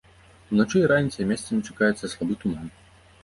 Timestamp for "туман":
2.45-2.67